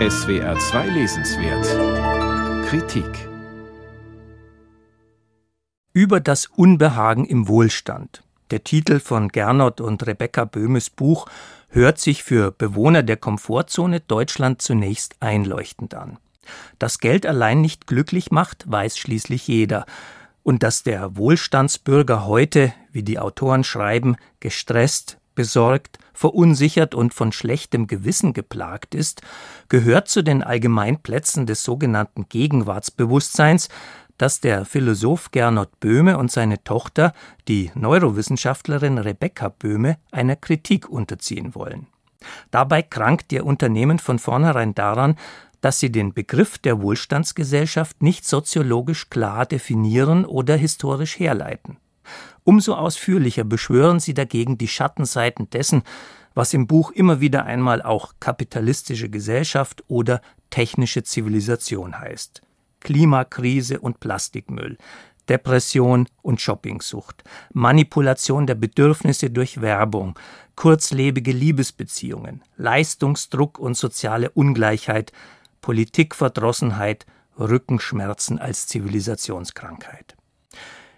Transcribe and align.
SWR 0.00 0.58
2 0.58 0.88
Lesenswert 0.88 2.66
Kritik 2.66 3.06
Über 5.92 6.18
das 6.18 6.46
Unbehagen 6.46 7.24
im 7.24 7.46
Wohlstand. 7.46 8.24
Der 8.50 8.64
Titel 8.64 8.98
von 8.98 9.28
Gernot 9.28 9.80
und 9.80 10.04
Rebecca 10.04 10.46
Böhmes 10.46 10.90
Buch 10.90 11.28
hört 11.68 12.00
sich 12.00 12.24
für 12.24 12.50
Bewohner 12.50 13.04
der 13.04 13.18
Komfortzone 13.18 14.00
Deutschland 14.00 14.60
zunächst 14.60 15.14
einleuchtend 15.20 15.94
an. 15.94 16.18
Dass 16.80 16.98
Geld 16.98 17.24
allein 17.24 17.60
nicht 17.60 17.86
glücklich 17.86 18.32
macht, 18.32 18.68
weiß 18.68 18.98
schließlich 18.98 19.46
jeder. 19.46 19.86
Und 20.42 20.64
dass 20.64 20.82
der 20.82 21.16
Wohlstandsbürger 21.16 22.26
heute, 22.26 22.74
wie 22.90 23.04
die 23.04 23.20
Autoren 23.20 23.62
schreiben, 23.62 24.16
gestresst, 24.40 25.18
besorgt, 25.34 25.98
verunsichert 26.12 26.94
und 26.94 27.12
von 27.12 27.32
schlechtem 27.32 27.86
Gewissen 27.86 28.32
geplagt 28.32 28.94
ist, 28.94 29.22
gehört 29.68 30.08
zu 30.08 30.22
den 30.22 30.42
Allgemeinplätzen 30.42 31.46
des 31.46 31.62
sogenannten 31.64 32.28
Gegenwartsbewusstseins, 32.28 33.68
das 34.18 34.40
der 34.40 34.64
Philosoph 34.64 35.30
Gernot 35.32 35.80
Böhme 35.80 36.18
und 36.18 36.30
seine 36.30 36.62
Tochter, 36.62 37.12
die 37.48 37.70
Neurowissenschaftlerin 37.74 38.98
Rebecca 38.98 39.48
Böhme, 39.48 39.98
einer 40.12 40.36
Kritik 40.36 40.88
unterziehen 40.88 41.54
wollen. 41.54 41.88
Dabei 42.50 42.82
krankt 42.82 43.32
ihr 43.32 43.44
Unternehmen 43.44 43.98
von 43.98 44.18
vornherein 44.18 44.74
daran, 44.74 45.16
dass 45.60 45.80
sie 45.80 45.90
den 45.90 46.12
Begriff 46.12 46.58
der 46.58 46.80
Wohlstandsgesellschaft 46.82 48.02
nicht 48.02 48.26
soziologisch 48.26 49.08
klar 49.08 49.46
definieren 49.46 50.24
oder 50.24 50.56
historisch 50.56 51.18
herleiten. 51.18 51.78
Umso 52.44 52.74
ausführlicher 52.74 53.44
beschwören 53.44 54.00
sie 54.00 54.14
dagegen 54.14 54.58
die 54.58 54.68
Schattenseiten 54.68 55.48
dessen, 55.50 55.82
was 56.34 56.52
im 56.52 56.66
Buch 56.66 56.90
immer 56.90 57.20
wieder 57.20 57.46
einmal 57.46 57.80
auch 57.82 58.14
kapitalistische 58.20 59.08
Gesellschaft 59.08 59.82
oder 59.88 60.20
technische 60.50 61.02
Zivilisation 61.02 61.98
heißt. 61.98 62.42
Klimakrise 62.80 63.80
und 63.80 63.98
Plastikmüll, 63.98 64.76
Depression 65.28 66.06
und 66.20 66.40
Shoppingsucht, 66.40 67.24
Manipulation 67.54 68.46
der 68.46 68.56
Bedürfnisse 68.56 69.30
durch 69.30 69.62
Werbung, 69.62 70.18
kurzlebige 70.54 71.32
Liebesbeziehungen, 71.32 72.42
Leistungsdruck 72.56 73.58
und 73.58 73.74
soziale 73.76 74.30
Ungleichheit, 74.30 75.12
Politikverdrossenheit, 75.62 77.06
Rückenschmerzen 77.38 78.38
als 78.38 78.66
Zivilisationskrankheit. 78.66 80.14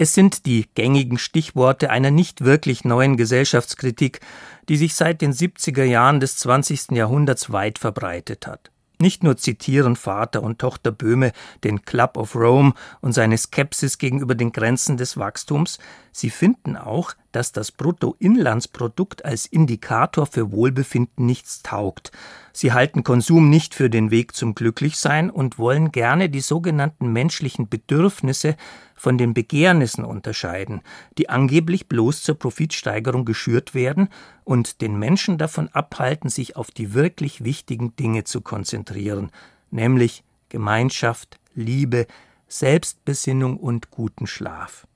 Es 0.00 0.14
sind 0.14 0.46
die 0.46 0.68
gängigen 0.76 1.18
Stichworte 1.18 1.90
einer 1.90 2.12
nicht 2.12 2.44
wirklich 2.44 2.84
neuen 2.84 3.16
Gesellschaftskritik, 3.16 4.20
die 4.68 4.76
sich 4.76 4.94
seit 4.94 5.20
den 5.20 5.32
70er 5.32 5.82
Jahren 5.82 6.20
des 6.20 6.36
20. 6.36 6.92
Jahrhunderts 6.92 7.50
weit 7.50 7.80
verbreitet 7.80 8.46
hat. 8.46 8.70
Nicht 9.00 9.24
nur 9.24 9.36
zitieren 9.36 9.96
Vater 9.96 10.44
und 10.44 10.60
Tochter 10.60 10.92
Böhme 10.92 11.32
den 11.64 11.82
Club 11.82 12.16
of 12.16 12.36
Rome 12.36 12.74
und 13.00 13.12
seine 13.12 13.36
Skepsis 13.36 13.98
gegenüber 13.98 14.36
den 14.36 14.52
Grenzen 14.52 14.96
des 14.98 15.16
Wachstums, 15.16 15.78
sie 16.12 16.30
finden 16.30 16.76
auch, 16.76 17.14
dass 17.32 17.52
das 17.52 17.72
Bruttoinlandsprodukt 17.72 19.24
als 19.24 19.46
Indikator 19.46 20.26
für 20.26 20.50
Wohlbefinden 20.52 21.26
nichts 21.26 21.62
taugt. 21.62 22.10
Sie 22.52 22.72
halten 22.72 23.04
Konsum 23.04 23.50
nicht 23.50 23.74
für 23.74 23.90
den 23.90 24.10
Weg 24.10 24.34
zum 24.34 24.54
Glücklichsein 24.54 25.30
und 25.30 25.58
wollen 25.58 25.92
gerne 25.92 26.28
die 26.28 26.40
sogenannten 26.40 27.12
menschlichen 27.12 27.68
Bedürfnisse 27.68 28.56
von 28.94 29.16
den 29.16 29.34
Begehrnissen 29.34 30.04
unterscheiden, 30.04 30.80
die 31.18 31.28
angeblich 31.28 31.86
bloß 31.88 32.22
zur 32.22 32.38
Profitsteigerung 32.38 33.24
geschürt 33.24 33.74
werden 33.74 34.08
und 34.44 34.80
den 34.80 34.98
Menschen 34.98 35.38
davon 35.38 35.68
abhalten, 35.68 36.30
sich 36.30 36.56
auf 36.56 36.70
die 36.70 36.94
wirklich 36.94 37.44
wichtigen 37.44 37.94
Dinge 37.96 38.24
zu 38.24 38.40
konzentrieren, 38.40 39.30
nämlich 39.70 40.24
Gemeinschaft, 40.48 41.38
Liebe, 41.54 42.06
Selbstbesinnung 42.48 43.58
und 43.58 43.90
guten 43.90 44.26
Schlaf. 44.26 44.86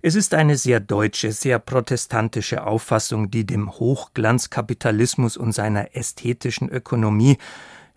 Es 0.00 0.14
ist 0.14 0.34
eine 0.34 0.56
sehr 0.56 0.80
deutsche, 0.80 1.32
sehr 1.32 1.58
protestantische 1.58 2.64
Auffassung, 2.64 3.30
die 3.30 3.44
dem 3.44 3.72
Hochglanzkapitalismus 3.72 5.36
und 5.36 5.52
seiner 5.52 5.96
ästhetischen 5.96 6.68
Ökonomie 6.68 7.38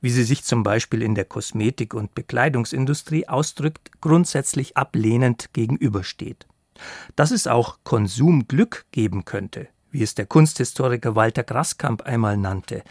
wie 0.02 0.10
sie 0.10 0.24
sich 0.24 0.44
zum 0.44 0.64
Beispiel 0.64 1.02
in 1.02 1.16
der 1.16 1.26
Kosmetik- 1.26 1.94
und 1.94 2.14
Bekleidungsindustrie 2.16 3.28
ausdrückt, 3.28 3.92
grundsätzlich 4.02 4.76
ablehnend 4.76 5.54
gegenübersteht. 5.54 6.48
Dass 7.16 7.32
es 7.32 7.46
auch 7.48 7.78
Konsumglück 7.84 8.86
geben 8.92 9.24
könnte, 9.26 9.68
wie 9.92 10.02
es 10.02 10.16
der 10.16 10.26
Kunsthistoriker 10.26 11.16
Walter 11.16 11.44
Graskamp 11.44 12.02
einmal 12.02 12.36
nannte, 12.36 12.84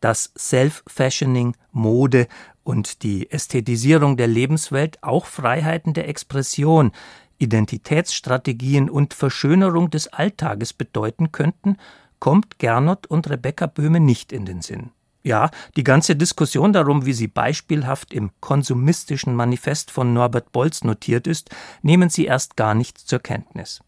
dass 0.00 0.32
Self-Fashioning, 0.36 1.56
Mode 1.70 2.26
und 2.64 3.02
die 3.02 3.30
Ästhetisierung 3.30 4.16
der 4.16 4.26
Lebenswelt 4.26 5.02
auch 5.02 5.26
Freiheiten 5.26 5.94
der 5.94 6.08
Expression, 6.08 6.92
Identitätsstrategien 7.38 8.90
und 8.90 9.14
Verschönerung 9.14 9.90
des 9.90 10.08
Alltages 10.08 10.72
bedeuten 10.72 11.32
könnten, 11.32 11.76
kommt 12.18 12.58
Gernot 12.58 13.06
und 13.06 13.30
Rebecca 13.30 13.66
Böhme 13.66 14.00
nicht 14.00 14.32
in 14.32 14.44
den 14.44 14.62
Sinn. 14.62 14.90
Ja, 15.22 15.50
die 15.76 15.84
ganze 15.84 16.16
Diskussion 16.16 16.72
darum, 16.72 17.04
wie 17.04 17.12
sie 17.12 17.28
beispielhaft 17.28 18.14
im 18.14 18.30
konsumistischen 18.40 19.34
Manifest 19.34 19.90
von 19.90 20.12
Norbert 20.14 20.52
Bolz 20.52 20.84
notiert 20.84 21.26
ist, 21.26 21.50
nehmen 21.82 22.08
sie 22.08 22.24
erst 22.24 22.56
gar 22.56 22.74
nicht 22.74 22.98
zur 22.98 23.18
Kenntnis. 23.18 23.80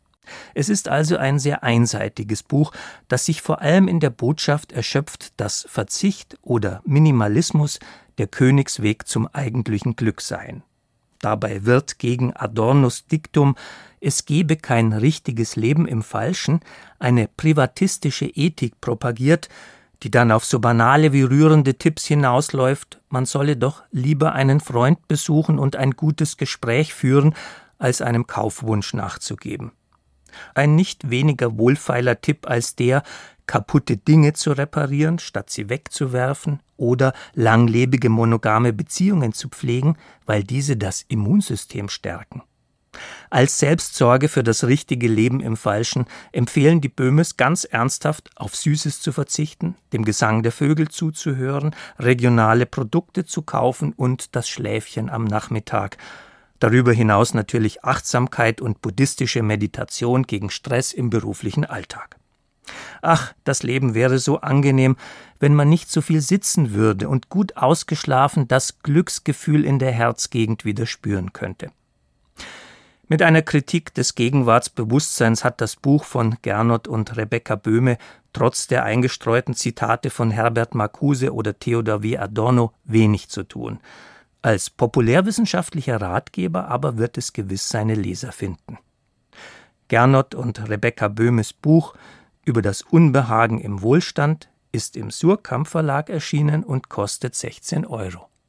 Es 0.54 0.68
ist 0.68 0.88
also 0.88 1.16
ein 1.16 1.38
sehr 1.38 1.62
einseitiges 1.62 2.42
Buch, 2.42 2.72
das 3.08 3.24
sich 3.24 3.42
vor 3.42 3.60
allem 3.60 3.88
in 3.88 4.00
der 4.00 4.10
Botschaft 4.10 4.72
erschöpft, 4.72 5.40
dass 5.40 5.66
Verzicht 5.68 6.38
oder 6.42 6.82
Minimalismus 6.84 7.78
der 8.18 8.26
Königsweg 8.26 9.08
zum 9.08 9.26
eigentlichen 9.28 9.96
Glück 9.96 10.20
seien. 10.20 10.62
Dabei 11.20 11.64
wird 11.64 11.98
gegen 11.98 12.34
Adornos 12.34 13.06
Diktum 13.06 13.54
es 14.00 14.24
gebe 14.24 14.56
kein 14.56 14.94
richtiges 14.94 15.56
Leben 15.56 15.86
im 15.86 16.02
Falschen 16.02 16.60
eine 16.98 17.28
privatistische 17.28 18.26
Ethik 18.26 18.80
propagiert, 18.80 19.50
die 20.02 20.10
dann 20.10 20.32
auf 20.32 20.46
so 20.46 20.58
banale 20.58 21.12
wie 21.12 21.22
rührende 21.22 21.74
Tipps 21.74 22.06
hinausläuft, 22.06 23.00
man 23.10 23.26
solle 23.26 23.58
doch 23.58 23.82
lieber 23.90 24.32
einen 24.32 24.60
Freund 24.60 25.06
besuchen 25.06 25.58
und 25.58 25.76
ein 25.76 25.90
gutes 25.90 26.38
Gespräch 26.38 26.94
führen, 26.94 27.34
als 27.78 28.00
einem 28.00 28.26
Kaufwunsch 28.26 28.94
nachzugeben. 28.94 29.72
Ein 30.54 30.74
nicht 30.74 31.10
weniger 31.10 31.58
wohlfeiler 31.58 32.20
Tipp 32.20 32.48
als 32.48 32.76
der, 32.76 33.02
kaputte 33.46 33.96
Dinge 33.96 34.32
zu 34.32 34.52
reparieren, 34.52 35.18
statt 35.18 35.50
sie 35.50 35.68
wegzuwerfen, 35.68 36.60
oder 36.76 37.12
langlebige 37.34 38.08
monogame 38.08 38.72
Beziehungen 38.72 39.32
zu 39.32 39.48
pflegen, 39.48 39.96
weil 40.24 40.44
diese 40.44 40.76
das 40.76 41.04
Immunsystem 41.08 41.88
stärken. 41.88 42.42
Als 43.28 43.58
Selbstsorge 43.58 44.28
für 44.28 44.42
das 44.42 44.64
richtige 44.64 45.06
Leben 45.06 45.40
im 45.40 45.56
Falschen 45.56 46.06
empfehlen 46.32 46.80
die 46.80 46.88
Böhmes 46.88 47.36
ganz 47.36 47.64
ernsthaft, 47.64 48.30
auf 48.36 48.56
Süßes 48.56 49.00
zu 49.00 49.12
verzichten, 49.12 49.76
dem 49.92 50.04
Gesang 50.04 50.42
der 50.42 50.52
Vögel 50.52 50.88
zuzuhören, 50.88 51.74
regionale 51.98 52.66
Produkte 52.66 53.24
zu 53.24 53.42
kaufen 53.42 53.92
und 53.92 54.34
das 54.34 54.48
Schläfchen 54.48 55.08
am 55.10 55.24
Nachmittag. 55.24 55.98
Darüber 56.60 56.92
hinaus 56.92 57.34
natürlich 57.34 57.84
Achtsamkeit 57.84 58.60
und 58.60 58.82
buddhistische 58.82 59.42
Meditation 59.42 60.24
gegen 60.24 60.50
Stress 60.50 60.92
im 60.92 61.10
beruflichen 61.10 61.64
Alltag. 61.64 62.16
Ach, 63.02 63.32
das 63.44 63.62
Leben 63.62 63.94
wäre 63.94 64.18
so 64.18 64.40
angenehm, 64.42 64.96
wenn 65.38 65.54
man 65.54 65.68
nicht 65.68 65.90
so 65.90 66.02
viel 66.02 66.20
sitzen 66.20 66.72
würde 66.72 67.08
und 67.08 67.30
gut 67.30 67.56
ausgeschlafen 67.56 68.46
das 68.46 68.80
Glücksgefühl 68.80 69.64
in 69.64 69.78
der 69.78 69.90
Herzgegend 69.90 70.64
wieder 70.64 70.86
spüren 70.86 71.32
könnte. 71.32 71.72
Mit 73.08 73.22
einer 73.22 73.42
Kritik 73.42 73.92
des 73.94 74.14
Gegenwartsbewusstseins 74.14 75.42
hat 75.42 75.60
das 75.60 75.74
Buch 75.74 76.04
von 76.04 76.36
Gernot 76.42 76.86
und 76.86 77.16
Rebecca 77.16 77.56
Böhme 77.56 77.98
trotz 78.32 78.68
der 78.68 78.84
eingestreuten 78.84 79.54
Zitate 79.54 80.10
von 80.10 80.30
Herbert 80.30 80.76
Marcuse 80.76 81.34
oder 81.34 81.58
Theodor 81.58 82.04
W. 82.04 82.18
Adorno 82.18 82.72
wenig 82.84 83.28
zu 83.28 83.42
tun. 83.42 83.80
Als 84.42 84.70
populärwissenschaftlicher 84.70 86.00
Ratgeber 86.00 86.68
aber 86.68 86.96
wird 86.96 87.18
es 87.18 87.32
gewiss 87.32 87.68
seine 87.68 87.94
Leser 87.94 88.32
finden. 88.32 88.78
Gernot 89.88 90.34
und 90.34 90.68
Rebecca 90.68 91.08
Böhmes 91.08 91.52
Buch 91.52 91.94
über 92.44 92.62
das 92.62 92.82
Unbehagen 92.82 93.60
im 93.60 93.82
Wohlstand 93.82 94.48
ist 94.72 94.96
im 94.96 95.10
Surkamp 95.10 95.66
Verlag 95.66 96.08
erschienen 96.08 96.64
und 96.64 96.88
kostet 96.88 97.34
16 97.34 97.84
Euro. 97.86 98.29